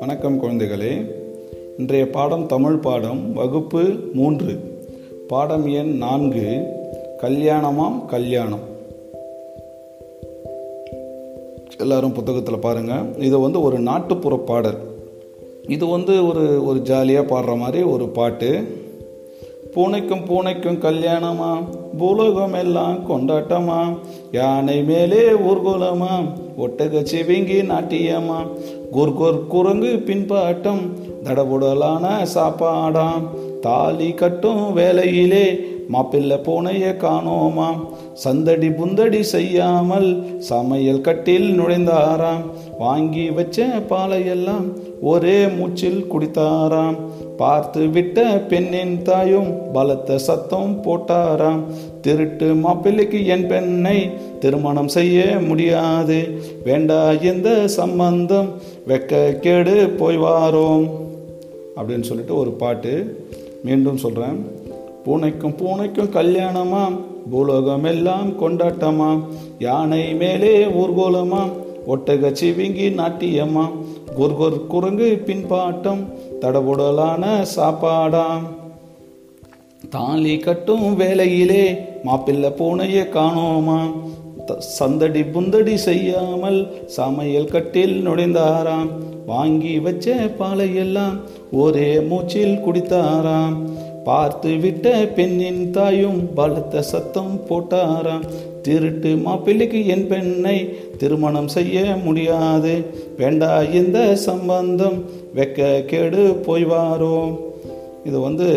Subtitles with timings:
[0.00, 1.10] வணக்கம் குழந்தைகளே.
[1.78, 3.82] இன்றைய பாடம் தமிழ் பாடம் வகுப்பு
[4.12, 4.58] மூன்று.
[5.28, 6.62] பாடம் எண் நான்கு
[7.20, 8.60] கல்யாணமாம் கல்யாணம்.
[11.78, 14.78] எல்லாரும் புத்தகத்தில் பாருங்கள் இது வந்து ஒரு நாட்டுப்புற பாடல்.
[15.68, 18.80] இது வந்து ஒரு ஒரு ஜாலியாக பாடுற மாதிரி ஒரு பாட்டு.
[19.74, 21.50] பூனைக்கும் பூனைக்கும் கல்யாணமா?
[21.98, 23.98] பூலோகம் எல்லாம் கொண்டாட்டமா?
[24.32, 26.14] யானை மேலே ஊர்கோலமா?
[26.58, 28.38] ஒட்டக சிவிங்கி நாட்டியமா?
[28.92, 30.82] குர்குர் குரங்கு பின்பாட்டம்
[31.24, 33.24] தடபுடலான சாப்பாடாம்
[33.60, 35.46] தாலி கட்டும் வேலையிலே
[35.88, 37.70] மாப்பிள்ளை பூனைய காணோமா?
[38.12, 42.44] சந்தடி புந்தடி செய்யாமல் சமையல் கட்டில் நுழைந்தாராம்
[42.78, 44.66] வாங்கி வச்ச பாலையெல்லாம்
[45.02, 46.96] ஒரே மூச்சில் குடித்தாராம்.
[47.36, 51.60] பார்த்து விட்ட பெண்ணின் தாயும் பலத்த சத்தம் போட்டாராம்.
[52.00, 56.42] திருட்டு மாப்பிள்ளைக்கு என் பெண்ணை திருமணம் செய்ய முடியாது.
[56.64, 58.48] வேண்டா எந்த சம்பந்தம்?
[58.88, 60.90] வெக்க கேடு போய் வாரோம்.
[61.76, 63.26] அப்படின்னு சொல்லிட்டு ஒரு பாட்டு
[63.64, 64.46] மீண்டும் சொல்கிறேன்
[65.06, 66.96] பூனைக்கும் பூனைக்கும் கல்யாணமாம்.
[67.30, 69.20] பூலோகம் எல்லாம் கொண்டாட்டமாம்.
[69.58, 71.70] யானை மேலே ஊர்கோலமாம்.
[71.86, 73.70] ஒட்டக சிவிங்கி நாட்டியம்மா.
[74.18, 75.98] குர்குர் குரங்கு பின்பாட்டம்
[76.40, 78.42] தடபுடலான சாப்பாடாம்.
[79.90, 83.92] தாலி கட்டும் வேலையிலே மாப்பிள்ளை பூனைய காணோமா.
[84.46, 88.90] த- சந்தடி புந்தடி செய்யாமல் சமையல் கட்டில் நுழைந்தாராம்.
[89.26, 91.20] வாங்கி வச்ச பாலையெல்லாம்
[91.52, 93.56] ஒரே மூச்சில் குடித்தாராம்.
[94.04, 98.28] பார்த்து விட்ட பெண்ணின் தாயும் பலத்த சத்தம் போட்டாராம்.
[98.66, 100.56] திருட்டு மாப்பிள்ளைக்கு என் பெண்ணை
[101.00, 102.74] திருமணம் செய்ய முடியாது.
[103.20, 104.98] வேண்டா இந்த சம்பந்தம்.
[105.38, 107.32] வெக்க கேடு போய் வாரோம்
[108.08, 108.48] இது வந்து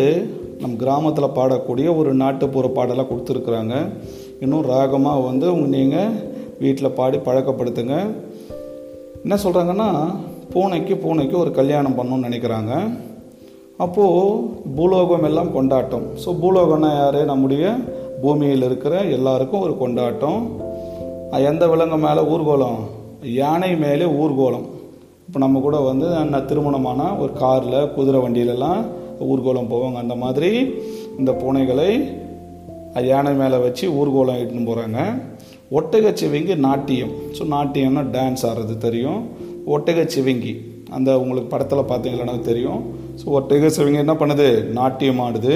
[0.62, 3.74] நம் கிராமத்தில் பாடக்கூடிய ஒரு நாட்டுப்புற பாடலாக கொடுத்துருக்குறாங்க.
[4.44, 6.14] இன்னும் ராகமாக வந்து நீங்கள்
[6.62, 7.96] வீட்டில் பாடி பழக்கப்படுத்துங்க.
[9.24, 9.90] என்ன சொல்கிறாங்கன்னா
[10.52, 12.72] பூனைக்கு பூனைக்கு ஒரு கல்யாணம் பண்ணணும்னு நினைக்கிறாங்க.
[13.84, 14.42] அப்போது
[14.76, 16.06] பூலோகம் எல்லாம் கொண்டாட்டம்.
[16.22, 17.18] ஸோ பூலோகம்னா யார்?
[17.24, 17.64] நம்முடைய
[18.22, 20.40] பூமியில் இருக்கிற எல்லாருக்கும் ஒரு கொண்டாட்டம்.
[21.50, 22.80] எந்த விலங்கு மேலே ஊர்கோலம்?
[23.40, 24.66] யானை மேலே ஊர்கோலம்.
[25.26, 28.82] இப்போ நம்ம கூட வந்து நான் திருமணமான ஒரு காரில் குதிரை வண்டியிலலாம்
[29.30, 29.98] ஊர்கோலம் போவாங்க.
[30.04, 30.50] அந்த மாதிரி
[31.18, 31.90] இந்த பூனைகளை
[33.10, 35.00] யானை மேலே வச்சு ஊர்கோலம் இட்டுன்னு போகிறாங்க
[35.78, 37.12] ஒட்டகச்சிவிங்கி நாட்டியம்.
[37.36, 39.20] ஸோ நாட்டியம்னா டான்ஸ் ஆடுறது தெரியும்.
[39.74, 40.54] ஒட்டகச்சிவிங்கி.
[40.96, 42.82] அந்த உங்களுக்கு படத்தில் பார்த்தீங்கன்னா தெரியும்.
[43.20, 44.48] ஸோ ஒட்டகச்சிவிங்கி என்ன பண்ணுது?
[44.78, 45.54] நாட்டியம் ஆடுது.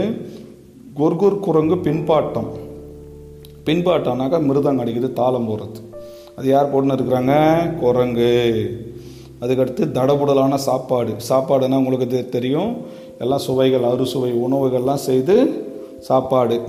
[1.00, 2.48] குர்குர் குரங்கு பின்பாட்டம்.
[3.66, 5.96] பின்பாட்டம்னாக்கா மிருதம் அடிக்குது தாளம் போடுறது.
[6.36, 7.34] அது யார் போட்டுன்னு இருக்கிறாங்க?
[7.74, 8.70] குரங்கு.
[9.40, 11.14] அதுக்கடுத்து தடபுடலான சாப்பாடு.
[11.28, 12.76] சாப்பாடுன்னா உங்களுக்கு தெரியும்.
[13.18, 15.64] எல்லாம் சுவைகள் அறுசுவை உணவுகள்லாம் செய்து
[16.00, 16.60] சாப்பாடு.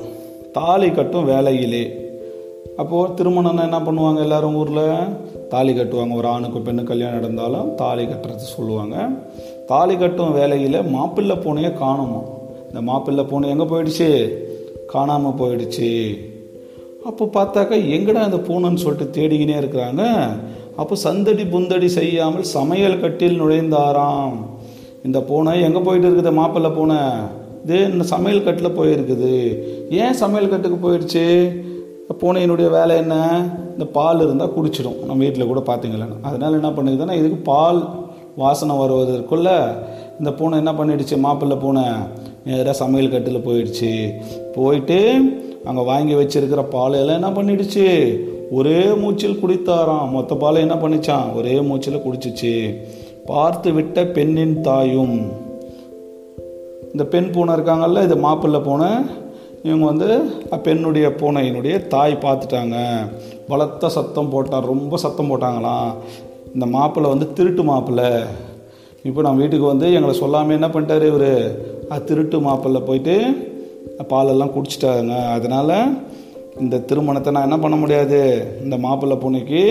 [0.54, 2.10] தாலி கட்டும் வேலையிலே.
[2.78, 4.94] அப்போது திருமணம்னா என்ன பண்ணுவாங்க எல்லாரும் ஊரில்?
[5.50, 6.16] தாலி கட்டுவாங்க.
[6.16, 9.10] ஒரு ஆணுக்கு பெண்ணு கல்யாணம் நடந்தாலும் தாலி கட்டுறது சொல்லுவாங்க.
[9.68, 12.31] தாலி கட்டும் வேலையில் மாப்பிள்ளை பூனையை காணுமா?
[12.72, 14.10] இந்த மாப்பிள்ளை பூனை எங்கே போயிடுச்சு?
[14.92, 15.90] காணாமல் போயிடுச்சு.
[17.10, 20.04] அப்போ பார்த்தாக்கா எங்கடா அந்த பூனைன்னு சொல்லிட்டு தேடிக்கினே இருக்கிறாங்க.
[20.82, 24.36] அப்போ சந்தடி புந்தடி செய்யாமல் சமையல் கட்டில் நுழைந்தாராம்.
[25.08, 27.00] இந்த பூனை எங்கே போயிட்டு இருக்குது மாப்பிள்ளை பூனை?
[27.64, 29.34] இது இந்த சமையல் கட்டில் போயிருக்குது.
[30.02, 31.26] ஏன் சமையல் கட்டுக்கு போயிடுச்சு
[32.22, 33.16] பூனையினுடைய வேலை என்ன?
[33.74, 37.80] இந்த பால் இருந்தால் குடிச்சிடும் நம்ம வீட்டில் கூட பார்த்தீங்களா அதனால என்ன பண்ணுதுன்னா இதுக்கு பால்
[38.42, 39.50] வாசனை வருவதற்குள்ள
[40.20, 41.16] இந்த பூனை என்ன பண்ணிடுச்சு?
[41.26, 41.86] மாப்பிள்ளை பூனை
[42.46, 43.92] நேராக சமையல் கட்டில் போயிடுச்சு.
[44.56, 45.00] போயிட்டு
[45.66, 47.88] அங்கே வாங்கி வச்சிருக்கிற பாலையெல்லாம் எல்லாம் என்ன பண்ணிடுச்சு?
[48.52, 50.10] ஒரே மூச்சில் குடித்தாராம்.
[50.10, 52.54] மொத்த பாலை என்ன பண்ணிச்சான் ஒரே மூச்சில் குடிச்சிச்சு.
[53.26, 55.18] பார்த்து விட்ட பெண்ணின் தாயும்.
[56.92, 58.92] இந்த பெண் பூனை இருக்காங்கல்ல இது மாப்பிள்ளை பூனை.
[59.64, 60.10] இவங்க வந்து
[60.64, 62.78] பெண்ணுடைய பூனையினுடைய தாய் பார்த்துட்டாங்க.
[63.48, 64.70] பலத்த சத்தம் போட்டான்.
[64.74, 65.92] ரொம்ப சத்தம் போட்டாங்களாம்.
[66.54, 68.10] இந்த மாப்பிள்ளை வந்து திருட்டு மாப்பிள்ளை.
[69.04, 71.70] இப்போ நம்ம வீட்டுக்கு வந்து எங்களை சொல்லாமல் என்ன பண்ணிட்டாரு இவர்?
[72.00, 73.16] திருட்டு மாப்பிள்ளை போயிட்டு
[74.08, 76.04] பாலெல்லாம் குடிச்சிட்டாங்க அதனால்
[76.60, 78.48] இந்த திருமணத்தை நான் என்ன பண்ண முடியாது?
[78.64, 79.62] இந்த மாப்பிள்ளை பூனைக்கு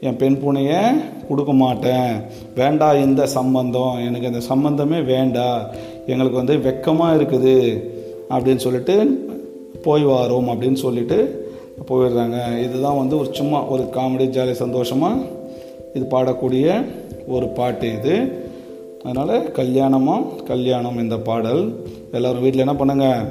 [0.00, 0.80] என் பெண் பூனையை
[1.28, 2.12] கொடுக்க மாட்டேன்.
[2.54, 4.06] வேண்டாம் இந்த சம்பந்தம்.
[4.06, 5.62] எனக்கு இந்த சம்பந்தமே வேண்டாம்
[6.06, 7.56] எங்களுக்கு வந்து வெக்கமாக இருக்குது
[8.30, 9.28] அப்படின்னு சொல்லிட்டு
[9.82, 11.48] போய் வாரோம் அப்படின்னு சொல்லிட்டு
[11.88, 12.62] போயிடுறாங்க.
[12.62, 15.22] இதுதான் வந்து ஒரு சும்மா ஒரு காமெடி ஜாலி சந்தோஷமாக
[15.94, 16.84] இது பாடக்கூடிய
[17.26, 18.14] ஒரு பாட்டு இது.
[19.04, 21.86] அதனால் கல்யாணமும் கல்யாணம் இந்த பாடல்.
[22.12, 23.26] எல்லோரும் வீட்டில் என்ன பண்ணுங்கள்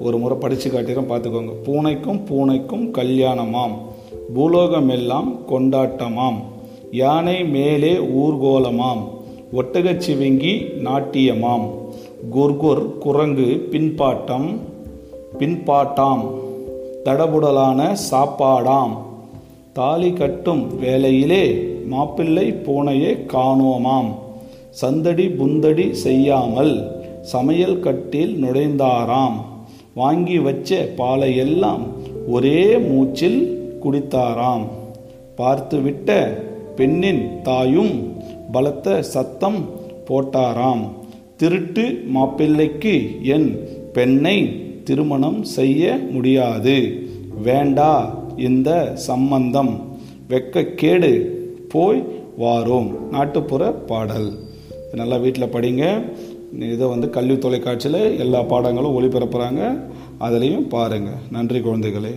[0.00, 1.50] ஒரு முறை படித்து காட்டிடும் பார்த்துக்கோங்க.
[1.64, 3.70] பூனைக்கும் பூனைக்கும் கல்யாணமாம்.
[4.34, 6.34] பூலோகம் எல்லாம் கொண்டாட்டமாம்.
[6.90, 9.02] யானை மேலே ஊர்கோலமாம்.
[9.52, 11.68] ஒட்டகச் சிவிங்கி நாட்டியமாம்.
[12.36, 14.58] குர்குர் குரங்கு பின்பாட்டம்
[15.38, 16.30] பின்பாட்டாம்.
[17.04, 18.96] தடபுடலான சாப்பாடாம்.
[19.72, 24.28] தாலி கட்டும் வேலையிலே மாப்பிள்ளை பூனையே காணோமாம்
[24.70, 26.90] சந்தடி புந்தடி செய்யாமல்
[27.20, 29.32] சமையல் கட்டில் நுழைந்தாராம்.
[29.94, 31.80] வாங்கி வச்ச பாலையெல்லாம்
[32.28, 34.66] ஒரே மூச்சில் குடித்தாராம்.
[35.36, 36.26] பார்த்துவிட்ட
[36.76, 38.12] பெண்ணின் தாயும்
[38.52, 39.56] பலத்த சத்தம்
[40.08, 40.88] போட்டாராம்.
[41.36, 47.06] திருட்டு மாப்பிள்ளைக்கு என் பெண்ணை திருமணம் செய்ய முடியாது.
[47.42, 49.80] வேண்டா இந்த சம்பந்தம்.
[50.28, 51.26] வெக்கக்கேடு.
[51.68, 52.04] போய்
[52.38, 52.90] வாரோம்.
[53.10, 54.48] நாட்டுப்புற பாடல்.
[54.92, 55.84] நல்லா வீட்டில் படிங்க.
[56.74, 59.62] இதை வந்து கல்வி தொலைக்காட்சியில் எல்லா பாடங்களும் ஒளிபரப்புகிறாங்க
[60.26, 62.14] அதுலேயும் பாருங்கள் நன்றி குழந்தைகளே.